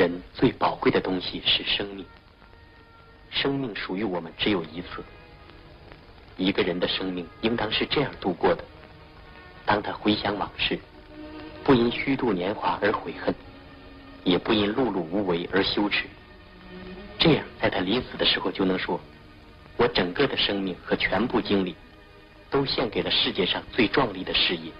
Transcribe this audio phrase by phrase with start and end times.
[0.00, 2.06] 人最宝贵的东西是生命，
[3.28, 5.04] 生命属于我们只有一次。
[6.38, 8.64] 一个人的生命应当是这样度过的：
[9.66, 10.78] 当他回想往事，
[11.62, 13.34] 不因虚度年华而悔恨，
[14.24, 16.06] 也不因碌碌无为而羞耻。
[17.18, 18.98] 这样，在他临死的时候就能说
[19.76, 21.76] ：“我整个的生命和全部精力，
[22.48, 24.72] 都献给了世界上最壮丽的事业，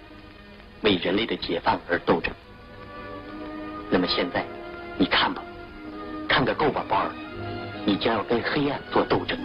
[0.81, 2.33] 为人类的解放而斗争。”
[3.91, 4.43] 那么现在，
[5.01, 5.41] 你看吧，
[6.29, 7.09] 看个够吧，保尔，
[7.87, 9.35] 你将要跟黑暗做斗争。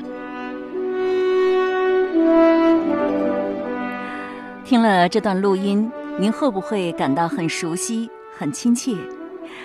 [4.67, 8.95] 听了这段录音，您会不会感到很熟悉、很亲切？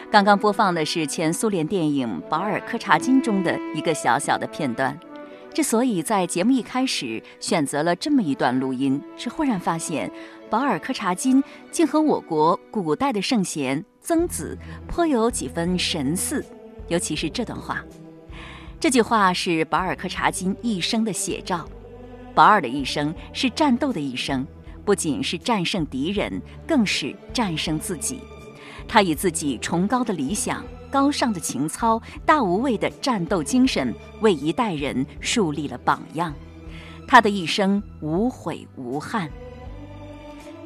[0.09, 4.97] 刚刚播放的是前苏联电影《保尔柯察金》中的一个小小的片段。
[5.53, 10.09] 之所以在节目一开始选择了这么一段录音，是忽然发现
[10.51, 11.41] 保尔柯察金
[11.71, 16.45] 竟和我国古代的圣贤曾子颇有几分神似，
[16.89, 17.81] 尤其是这段话。
[18.77, 21.65] 这句话是保尔柯察金一生的写照。
[22.35, 24.45] 保尔的一生是战斗的一生。
[24.83, 28.19] 不仅是战胜敌人，更是战胜自己。
[28.89, 36.33] 他以自己崇高的理想、高尚的情操、大无畏的战斗精神，为一代人树立了榜样。
[37.07, 39.31] 他的一生无悔无憾。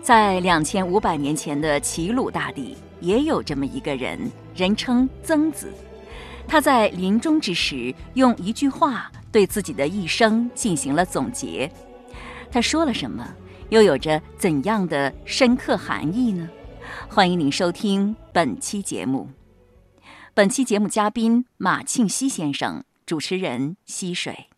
[0.06, 5.74] 在两千五百年前的齐鲁大地，也有这么一个人，人称曾子。
[6.48, 11.68] 他在临终之时，用一句话对自己的一生进行了总结。
[12.52, 13.28] 他说了什么？
[13.70, 16.48] 又有着怎样的深刻含义呢？
[17.10, 19.28] 欢迎您收听本期节目。
[20.36, 24.50] 本期节目嘉宾马庆西先生，主持人溪水。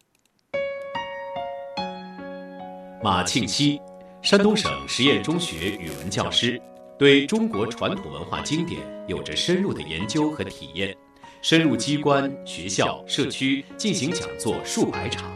[3.02, 3.80] 马庆西，
[4.24, 6.60] 山东省实验中学语文教师，
[6.98, 10.94] 对中国传统文化经典有着深入的研究和体验，
[11.42, 15.32] 深入机关、学校、社区进行讲座数百场。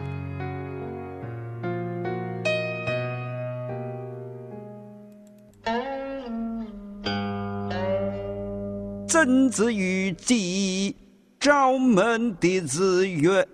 [9.07, 10.95] 曾子与季，
[11.39, 13.47] 昭门弟子曰：“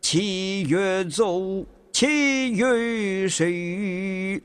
[0.00, 1.64] 其曰周，
[1.98, 4.40] 其曰谁？”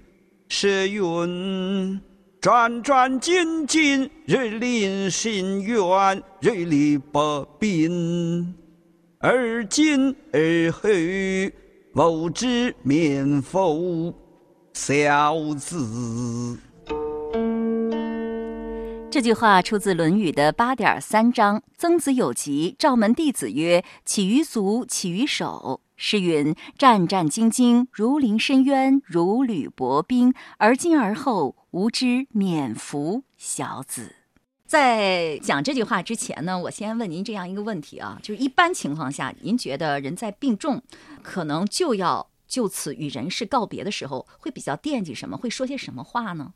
[0.49, 2.01] 是云
[2.41, 7.21] ：“战战兢兢，日临深渊，日礼百
[7.59, 8.55] 兵。
[9.19, 10.89] 而今而后，
[11.93, 14.11] 吾之免否？
[14.73, 16.57] 小子。”
[19.11, 21.61] 这句话出自《论语》的八点三章。
[21.77, 30.33] 曾子有疾，召门弟子曰：“起于足，起于手。”诗云：“战战兢兢，如临深渊，如履薄冰。
[30.57, 34.15] 而今而后，吾知免服小子。”
[34.65, 40.81] 在讲这句话之前呢，我先问您这样一个问题啊，就是一般情况下，您觉得人在病重，
[41.21, 45.37] 可能就要就此与人世告别的时候，会比较惦记什么？
[45.37, 46.53] 会说些什么话呢？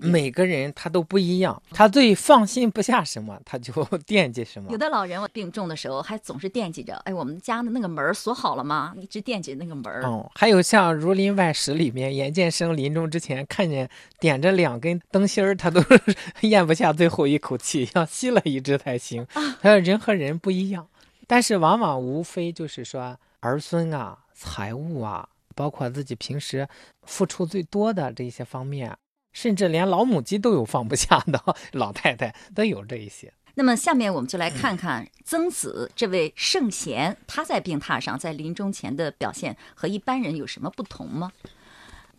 [0.00, 3.72] 每个人他都不一样，他最放心不下什么，他就
[4.06, 4.70] 惦记什么。
[4.70, 8.94] 有的老人病重的时候，还总是惦记着，哎，我们家的那个门锁好了吗？
[8.96, 9.92] 一直惦记那个门。
[10.02, 13.88] 哦，还有像《儒林外史》里面，严建生临终之前看见
[14.20, 15.82] 点着两根灯芯儿，他都
[16.42, 19.26] 咽不下最后一口气，要吸了一支才行。
[19.32, 20.86] 他说人和人不一样，
[21.26, 26.68] 但是往往无非就是说儿孙啊、财物啊，包括自己平时
[27.02, 28.96] 付出最多的这些方面。
[29.32, 33.32] 甚至连老母鸡都有放不下的老太太都有这一些。
[33.54, 41.32] 那么，下面我们就来看看曾子这位圣贤，他在病榻上，在临终前的表现和一般人有什么不同吗？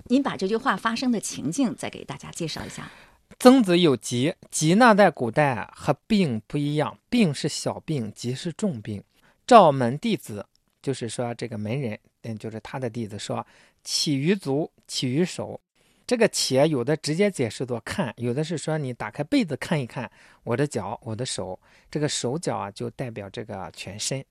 [0.05, 2.91] 您把这句话发生的情境再给大家介绍一下。
[3.39, 9.01] 曾子有疾，疾呢在古代和病不一样，病是小病，疾是重病。
[9.47, 10.45] 赵门弟子，
[10.81, 13.45] 就是说这个门人，嗯，就是他的弟子说
[13.83, 15.61] ：“起于足，起于手。”
[16.09, 20.09] 这个且有的直接解释作看，有的是说你打开被子看一看
[20.41, 21.59] 我的脚、我的手，
[21.91, 24.25] 这个手脚啊就代表这个全身。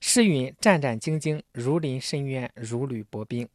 [0.00, 3.48] 诗云：“战战兢兢，如临深渊，如履薄冰。”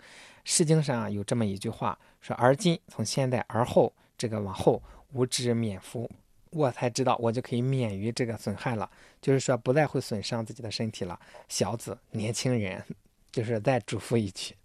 [0.44, 4.82] 诗经上有这么一句话，说：“而今从现在而后，这个往后，
[5.14, 6.10] 吾之免服，
[6.50, 8.90] 我才知道我就可以免于这个损害了，
[9.22, 12.84] 就是说不再会损伤自己的身体了。”小子，年轻人，
[13.32, 14.56] 就是再嘱咐一句。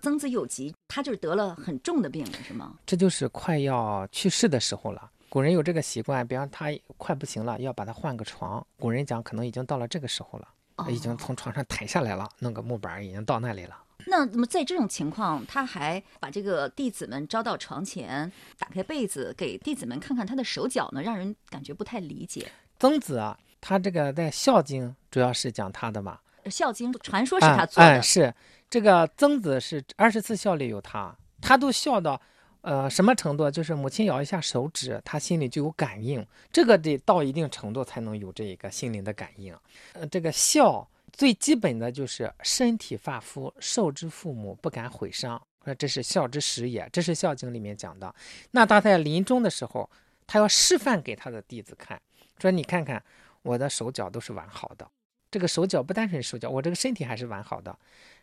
[0.00, 2.78] 曾子有疾，他就是得了很重的病了，是吗？
[2.86, 5.10] 这就是快要去世的时候了。
[5.28, 6.66] 古人有这个习惯，比方他
[6.96, 8.64] 快不行了，要把他换个床。
[8.78, 10.48] 古人讲，可能已经到了这个时候了，
[10.88, 13.76] 已经从床上抬下来了，弄个木板已经到那里了。
[14.06, 22.50] 那那么在这种情况，他还把这个弟子们招到床前，打开被子给弟子们看看他的手脚呢，让人感觉不太理解。
[22.78, 26.18] 曾子啊，他这个在《孝经》主要是讲他的嘛，
[26.50, 28.34] 《孝经》传说是他啊做的，哎是
[28.70, 32.20] 这个曾子是二十四孝里有他，他都孝到。
[32.60, 33.48] 呃，什么程度？
[33.48, 36.26] 就是母亲咬一下手指，他心里就有感应。
[36.52, 39.56] 这个得到一定程度才能有这一个心灵的感应。
[39.92, 45.40] 呃，这个孝最基本的就是身体发肤受之父母，不敢毁伤。
[45.64, 48.12] 说这是孝之始也，这是《孝经》里面讲的。
[48.50, 49.88] 那他在临终的时候，
[50.26, 51.98] 他要示范给他的弟子看，
[52.38, 53.02] 说你看看
[53.42, 54.86] 我的手脚都是完好的。
[55.30, 57.76] 这个手脚不单纯是手脚，我这个身体还是完好的。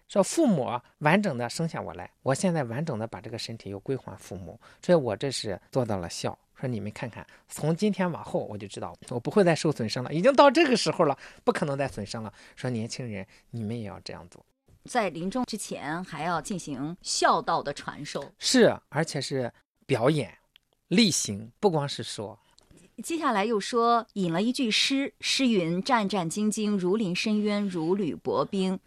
[0.08, 6.38] 说父母完整的生下我来，我现在完整的把这个身体又归还父母，所以我这是做到了孝。
[6.60, 12.32] 说你们看看，从今天往后我就知道我不会再受损伤了，已经到这个时候了，不可能再损伤了。
[12.56, 14.46] 说年轻人，你们也要这样做，
[14.86, 18.32] 在临终之前还要进行孝道的传授。
[18.40, 19.52] 是，而且是
[19.86, 20.38] 表演、
[20.88, 22.40] 例行，不光是说。
[23.04, 28.80] 接下来又说引了一句诗，诗云：“战战兢兢，如临深渊，如履薄冰。”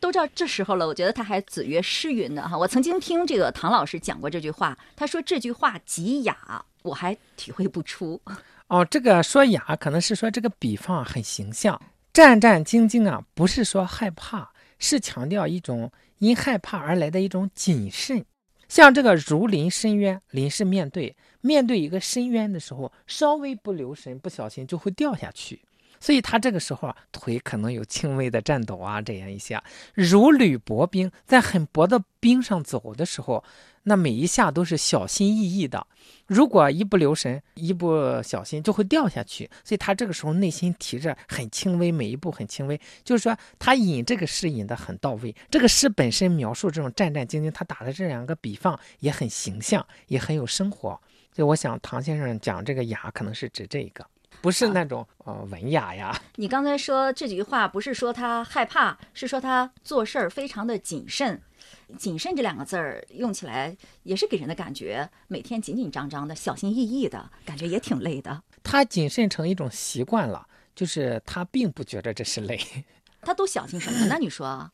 [0.00, 2.58] 都到这时候了，我觉得他还子曰诗云呢哈。
[2.58, 8.20] 我曾经听这个唐老师讲过这句话，他说这句话极雅，我还体会不出。
[8.66, 11.80] 哦，这个说雅可能是说这个比方很形象，
[12.12, 14.50] 战战兢兢啊，不是说害怕，
[14.80, 18.24] 是强调一种因害怕而来的一种谨慎。
[18.68, 25.60] 像这个如临深渊，临是面对面对一个深渊的时候，稍微不留神，不小心就会掉下去。
[26.00, 29.62] 所以他这个时候啊，腿可能有轻微的颤抖啊，这样一下，
[29.94, 33.44] 如履薄冰，在很薄的冰上走的时候，
[33.84, 35.86] 那每一下都是小心翼翼的。
[36.26, 39.48] 如果一不留神，一不小心就会掉下去。
[39.62, 45.32] 所以他这个时候内心提着很轻微，每一步很轻微，就是说他引这个诗引得很到位。
[45.52, 51.00] 这个诗本身描述这种战战兢兢，他打的这两个比方也很形象，也很有生活。
[51.32, 54.04] 所以我想唐先生讲这个雅，可能是指这个。
[54.40, 56.20] 不是那种呃文雅呀。
[56.36, 61.40] 你刚才说这几句话，不是说他害怕，是说他做事儿非常的谨慎。
[61.96, 68.42] 谨慎这两个字儿用起来也是给人的感觉，每天紧紧张张的，小心翼翼的感觉也挺累的。
[68.64, 72.58] 他谨慎成一种习惯了，就是他并不觉得这是累。
[73.22, 74.16] 他都小心什么那？
[74.16, 74.68] 你说，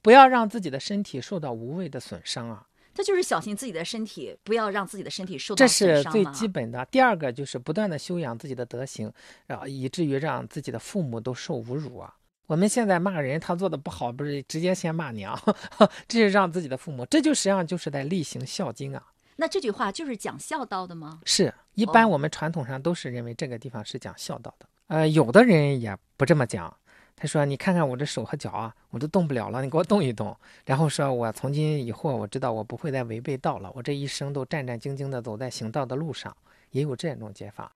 [0.00, 2.66] 不要让自己的身体受到无谓的损伤啊。
[2.94, 6.84] 他就是小心自己的身体，不要让自己的身体受到这损伤是最基本的。
[6.86, 9.12] 第二个就是不断的修养自己的德行，
[9.46, 12.14] 啊，以至于让自己的父母都受侮辱啊。
[12.46, 15.38] 我们现在骂人，他做的不好，不是直接先骂娘，
[16.06, 19.02] 这是让自己的父母，这就实际上就是在例行孝经啊。
[19.36, 21.20] 那这句话就是讲孝道的吗？
[21.24, 26.76] 是一般哦我们传统上都是认为这个地方是讲孝道的，呃，有的人也不这么讲。
[27.16, 30.36] 他说：“你看看我这手和脚啊，我都动不了了，你给我动一动。”
[30.66, 36.36] 然后说：“我从今以后，我知道我不会再违背道了，我这一生都战战兢兢地走在行道的路上。”
[36.72, 37.70] 也有这种解法。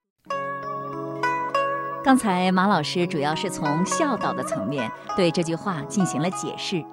[2.03, 6.83] 刚才马老师主要是从孝道的层面对这句话进行了解释。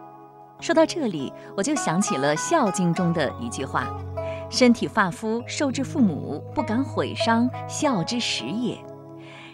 [0.60, 3.88] 说到这里，我就想起了《孝经》中的一句话
[4.50, 8.78] ：“身体发肤受之父母，不敢毁伤，孝之始也。”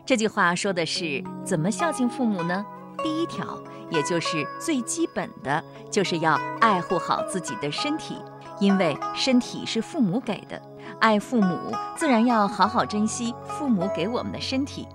[0.05, 2.67] 这句话说的是怎么孝敬父母呢？
[3.03, 3.59] 第一条，
[3.91, 8.17] 也就是最基本的，就是要爱护好自己的身体，
[8.59, 10.61] 因为身体是父母给的，
[11.01, 14.87] 爱父母自然要好好珍惜父母给我们的身体。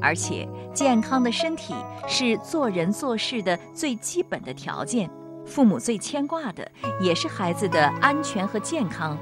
[0.00, 1.74] 而且，健康的身体
[2.06, 5.10] 是做人做事的最基本的条件。
[5.44, 9.18] 父母最牵挂的也是孩子的安全和健康。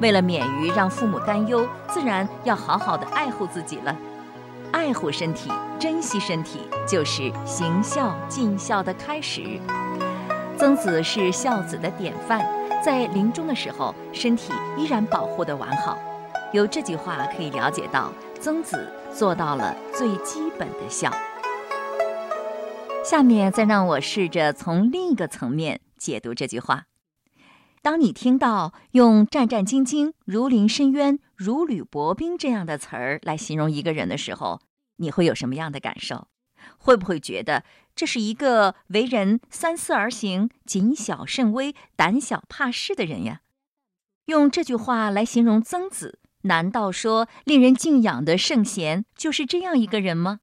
[0.00, 3.96] 为了免于让父母担忧，自然要好好的爱护自己了。
[4.72, 9.60] 爱护身体，珍惜身体，就是行孝尽孝的开始。
[10.56, 12.44] 曾子是孝子的典范，
[12.84, 15.98] 在临终的时候，身体依然保护得完好。
[16.52, 21.10] 由这句话可以了解到，曾子做到了最基本的孝。
[23.02, 26.89] 下面再让我试着从另一个层面解读这句话。
[27.82, 34.60] 当你听到用“战战兢兢、如临深渊、如履薄冰”这样的词儿来形容一个人的时候，
[34.96, 36.28] 你会有什么样的感受？
[36.76, 37.64] 会不会觉得
[37.96, 43.40] 这是一个为人三思而行、谨小慎微、胆小怕事的人呀？
[44.26, 50.40] 用这句话来形容曾子，难道说令人敬仰的圣贤就是这样一个人吗？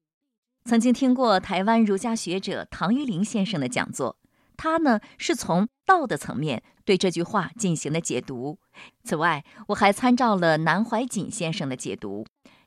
[0.65, 4.17] 曾经听过台湾儒家学者唐玉林先生的讲座，
[4.57, 8.57] 他呢是从道的层面对这句话进行了解读。
[9.03, 12.25] 此外，我还参照了南怀瑾先生的解读。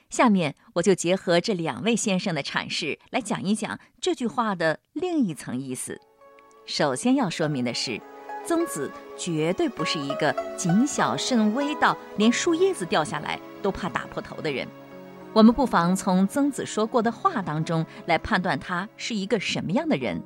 [0.09, 6.01] 下面我就结合这两位先生的阐释来讲一讲这句话的另一层意思。
[6.67, 8.01] 首先要说明的是，
[8.45, 14.67] 曾子绝对不是一个谨小慎微到连树叶子掉下来都怕打破头的人。
[15.33, 20.21] 我们不妨从曾子说过的话当中来判断他是一个什么样的人。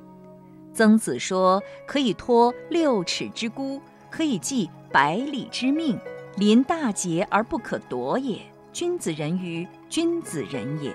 [0.75, 5.97] 曾子说：“可以托六尺之孤，可以寄百里之命，
[6.35, 8.41] 临大节而不可夺也。
[8.73, 10.93] 君子人于君子人也。”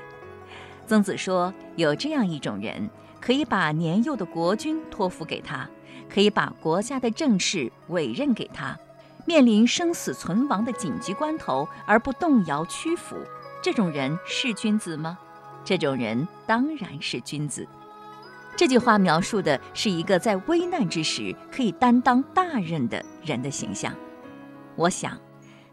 [0.87, 2.91] 曾子说，有这样一种人，
[3.23, 5.67] 可以把年幼的国君托付给他，
[6.13, 8.79] 可以把国家的政事委任给他，
[9.25, 13.17] 面临生死存亡的紧急关头而不动摇屈服。
[13.63, 15.19] 这种人是君子吗？
[15.65, 17.67] 这种人当然是君子。
[18.61, 23.91] 这句话描述的是一个在危难之时可以担当大任的人的形象。
[24.77, 25.19] 我想，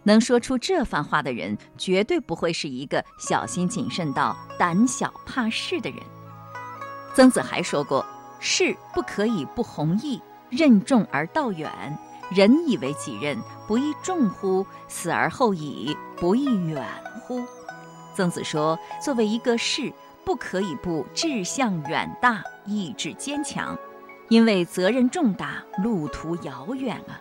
[0.03, 5.99] 能说出这番话的人，绝对不会是一个小心谨慎到胆小怕事的人。
[7.13, 8.05] 曾子还说过
[8.39, 11.69] ：“事不可以不弘毅，任重而道远。
[12.31, 14.65] 人以为己任，不亦重乎？
[14.87, 16.87] 死而后已，不亦远
[17.19, 17.43] 乎？”
[18.15, 19.91] 曾子说：“作为一个士。”
[20.23, 23.75] 不可以不志向远大，意志坚强，
[24.29, 27.19] 因为责任重大，路途遥远啊！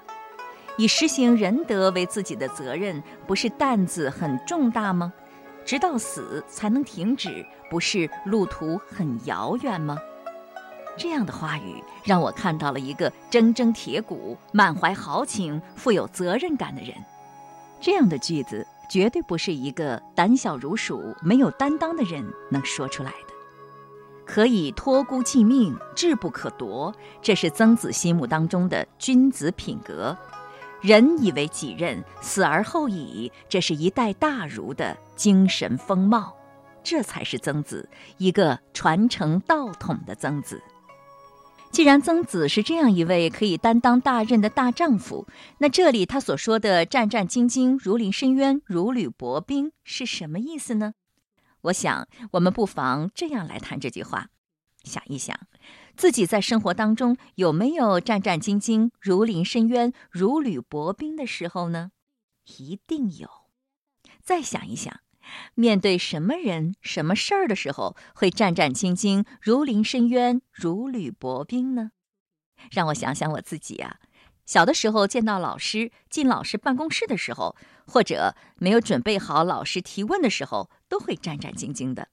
[0.76, 5.10] 以实行仁德为自己的责任，不是担子很重大吗？
[5.64, 9.96] 直到死才能停止，不是路途很遥远吗？
[10.98, 16.92] 这样的话语让我看到了一个铮铮铁骨、满怀豪情、富有责任感的人。
[17.80, 18.66] 这样的句子。
[18.88, 23.35] 绝对不是一个胆小如鼠、没有担当的人能说出来的。
[24.26, 26.92] 可以托孤寄命，志不可夺，
[27.22, 30.16] 这是曾子心目当中的君子品格。
[30.82, 36.36] 人以为己任，死而后已，这是一代大儒的精神风貌。
[36.82, 40.62] 这才是曾子一个传承道统的曾子。
[41.72, 45.26] 既然曾子是这样一位可以担当大任的大丈夫，
[45.58, 50.92] 那这里他所说的战战兢兢、如临深渊、如履薄冰是什么意思呢？
[51.66, 54.28] 我想，我们不妨这样来谈这句话：
[54.84, 55.36] 想一想，
[55.96, 61.90] 自己在生活当中有没有战战兢兢、如临深渊、如履薄冰的时候呢？
[62.58, 63.28] 一定有。
[64.22, 65.00] 再想一想。
[65.56, 71.90] 面对什么人、什么事儿的时候，会战战兢兢、如临深渊、如履薄冰呢？
[72.70, 73.96] 让我想想我自己啊，
[74.44, 77.56] 小的时候见到老师、进老师办公室的时候，
[77.88, 82.08] 或者没有准备好老师提问的时候，都会战战兢兢的。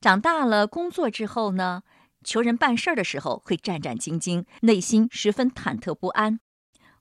[0.00, 1.82] 长大了工作之后呢，
[2.22, 6.40] 求人办事儿的时候会战战兢兢，内心十分忐忑不安。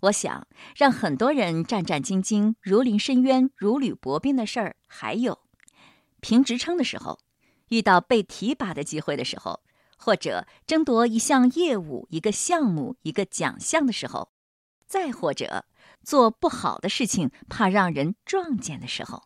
[0.01, 5.39] 我想让很多人战战兢兢、如临深渊、如履薄冰的事儿，还有。
[6.19, 7.19] 评职称的时候，
[7.69, 9.61] 遇到被提拔的机会的时候，
[9.97, 14.31] 或者争夺一项业务、一个项目、一个奖项的时候，
[14.85, 15.65] 再或者
[16.03, 19.23] 做不好的事情怕让人撞见的时候，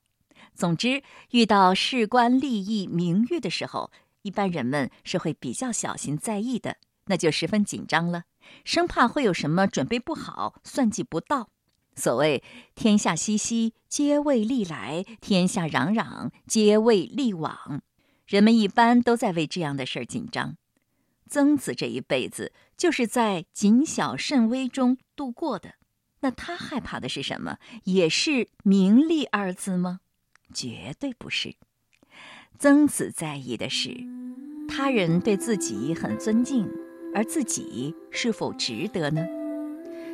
[0.53, 3.91] 总之遇到事关利益、名誉的时候，
[4.21, 8.25] 一般人们是会比较小心在意的，那就十分紧张了，
[8.63, 11.49] 生怕会有什么准备不好、算计不到。
[11.95, 12.43] 所谓
[12.73, 17.81] “天下熙熙，皆为利来；天下攘攘，皆为利往”，
[18.25, 20.55] 人们一般都在为这样的事儿紧张。
[21.27, 25.75] 曾子这一辈子就是在谨小慎微中度过的，
[26.21, 27.57] 那他害怕的是什么？
[27.83, 29.99] 也是“名利”二字吗？
[30.51, 31.53] 绝对不是。
[32.59, 33.89] 曾子在意的是，
[34.67, 36.69] 他人对自己很尊敬，
[37.13, 39.25] 而自己是否值得呢？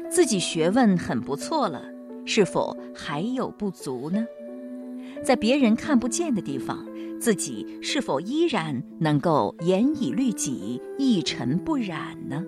[0.09, 1.83] 自己学问很不错了，
[2.25, 4.25] 是否还有不足呢？
[5.23, 6.87] 在别人看不见的地方，
[7.19, 12.43] 自己是否依然能够严以律己、一尘不染呢？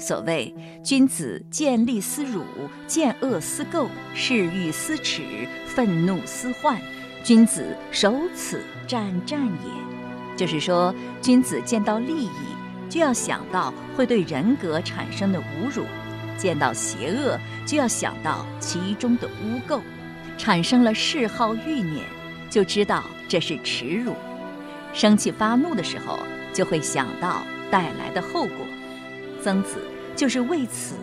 [0.00, 0.52] 所谓
[0.82, 2.42] “君子见利思辱，
[2.86, 5.22] 见恶思垢，嗜欲思耻，
[5.66, 6.80] 愤怒思患”，
[7.22, 10.36] 君子守此战战也。
[10.36, 12.30] 就是说，君子见到利益，
[12.88, 15.84] 就要想到会对人格产生的侮辱。
[16.38, 19.82] 见到邪恶，就要想到其中的污垢，
[20.38, 22.06] 产生了嗜好欲念，
[22.48, 24.14] 就知道这是耻辱。
[24.94, 26.18] 生气发怒的时候，
[26.54, 28.66] 就会想到带来的后果。
[29.42, 29.78] 曾子
[30.14, 30.94] 就是为此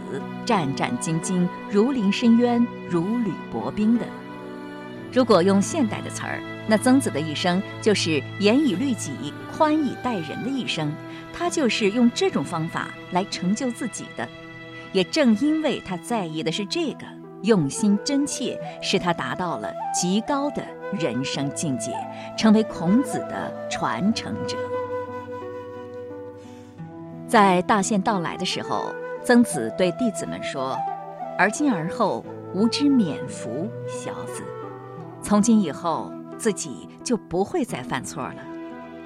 [0.45, 4.05] 战战兢兢、如临深渊、如履薄冰的。
[5.11, 10.91] 如果用现代的词儿，那曾子的一生就是严以律己、宽以待人的一生。
[11.33, 14.27] 他就是用这种方法来成就自己的。
[14.91, 17.05] 也正因为他在意的是这个，
[17.43, 20.65] 用心真切，使他达到了极高的
[20.99, 21.91] 人生境界，
[22.37, 24.57] 成为孔子的传承者。
[27.27, 28.93] 在大限到来的时候，
[29.23, 30.77] 曾子对弟子们说
[31.37, 34.43] ：“而今而后，吾之免服，小子。
[35.21, 38.35] 从今以后，自己就不会再犯错了，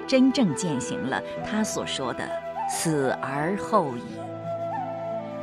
[0.06, 2.28] 真正践行了他所说的
[2.70, 4.02] “死而后已”。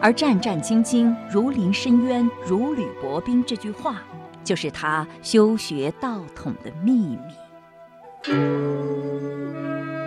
[0.01, 3.97] 而战战兢兢、如临深渊、如履薄冰这句话，
[4.45, 7.33] 就是他修学道统的秘密。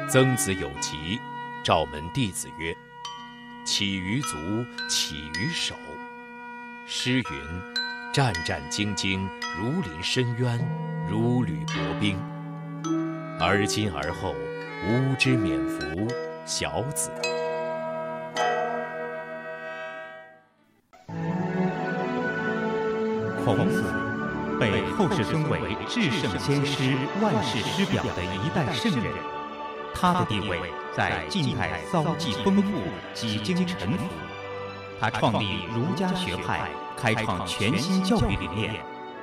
[0.09, 1.21] 曾子有疾，
[1.65, 2.77] 赵门弟子曰
[3.65, 4.37] ：“起于足，
[4.91, 5.77] 起于手。”
[6.89, 7.23] 诗云
[8.13, 10.59] ：“战战兢兢，如临深渊，
[11.09, 12.19] 如履薄冰。”
[13.39, 14.35] 而今而后，
[14.89, 16.09] 吾之免服
[16.45, 17.13] 小子。
[23.45, 23.85] 孔子
[24.59, 29.13] 被后世尊为至圣先师、万世师表的一代圣人，
[30.03, 30.59] 他的地位
[30.97, 32.83] 在晋代遭际丰富，
[33.15, 34.05] 几经沉浮。
[34.99, 38.75] 他创立儒家学派，开创全新教育理念，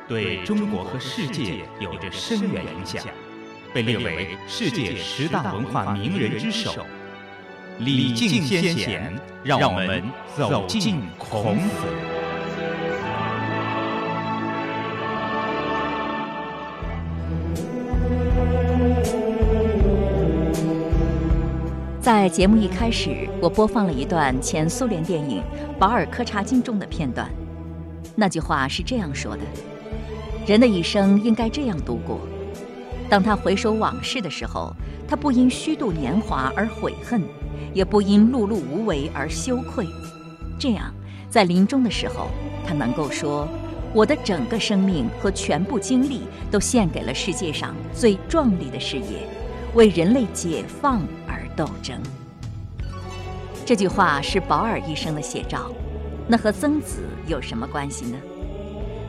[0.07, 3.03] 对中国和世界有着深远影响，
[3.74, 6.74] 被列为世界十大文化名人之首。
[7.79, 10.01] 礼敬先贤，让我们
[10.38, 12.19] 走进孔子。
[22.10, 25.44] 在节目一开始，我播放了一段前苏联电影
[25.78, 27.30] 《保尔柯察金》中的片段。
[28.16, 29.44] 那句话是这样说的
[30.44, 32.22] ：“人的一生应该这样度过。
[33.08, 34.74] 当他回首往事的时候，
[35.08, 37.22] 他不因虚度年华而悔恨，
[37.75, 39.86] 也不因碌碌无为而羞愧。
[40.58, 40.92] 这样，
[41.30, 42.30] 在临终的时候，
[42.66, 43.48] 他能够说：
[43.94, 49.28] 我的整个生命和全部精力都献给了世界上最壮丽的事业，
[49.75, 51.04] 为人类解放。”
[51.56, 52.01] 斗争。
[53.65, 55.72] 这句话是保尔一生的写照，
[56.27, 58.18] 那和曾子有什么关系呢？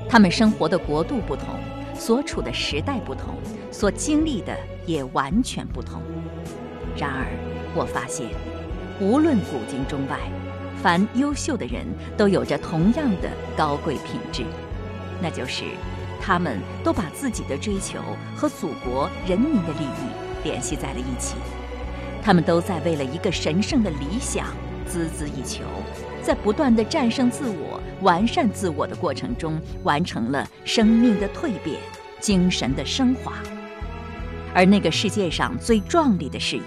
[0.09, 1.47] 他们生活的国度不同，
[1.95, 3.37] 所处的时代不同，
[3.71, 6.03] 所经历的也完全不同。
[6.97, 7.25] 然而，
[7.75, 8.27] 我发现，
[9.01, 10.19] 无论古今中外，
[10.83, 14.43] 凡优秀的人都有着同样的高贵品质，
[15.23, 15.65] 那就是
[16.21, 17.99] 他们都把自己的追求
[18.35, 21.37] 和祖国人民的利益联系在了一起。
[22.23, 24.47] 他们都在为了一个神圣的理想
[24.89, 25.65] 孜孜以求，
[26.23, 31.79] 在不断的战胜自我、完善自我的过程中，完成了生命的蜕变、
[32.21, 33.35] 精神的升华。
[34.55, 36.63] 而那个世界上最壮丽的事业，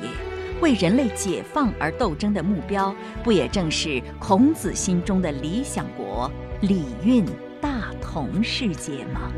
[0.61, 7.25] 为人类解放而斗争的目标，不也正是孔子心中的理想国——礼运
[7.61, 9.31] 大同世界吗？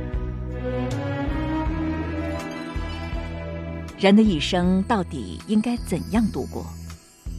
[4.06, 6.64] 人的一生到底应该怎样度过？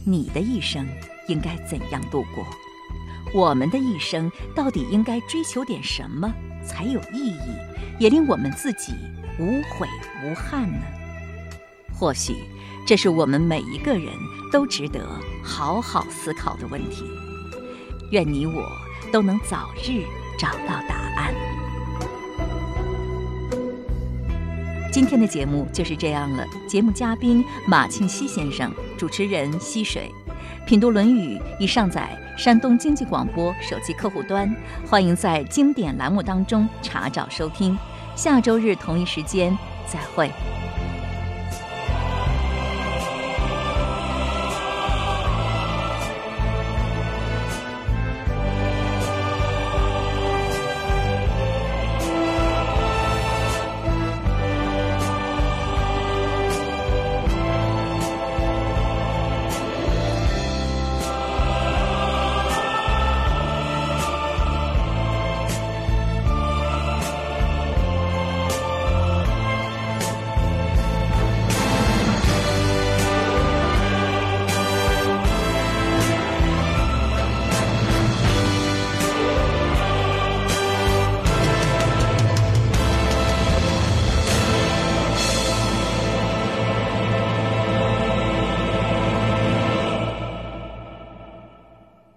[0.05, 0.85] 你的一生
[1.29, 2.45] 应该怎样度过？
[3.33, 6.29] 我们的一生到底应该追求点什么
[6.65, 7.39] 才有意义，
[7.97, 8.91] 也令我们自己
[9.39, 9.87] 无悔
[10.25, 10.85] 无憾呢？
[11.97, 12.35] 或许，
[12.85, 14.11] 这是我们每一个人
[14.51, 15.07] 都值得
[15.41, 17.05] 好好思考的问题。
[18.11, 18.69] 愿你我
[19.09, 20.03] 都能早日
[20.37, 21.06] 找到答案。
[24.97, 26.43] 今天的节目就是这样了。
[26.67, 30.11] 节目嘉宾马庆西先生，主持人溪水，
[30.65, 34.51] 品读《论语》已上载山东经济广播手机客户端，
[34.87, 37.77] 欢迎在经典栏目当中查找收听。
[38.15, 39.55] 下周日同一时间
[39.85, 40.31] 再会。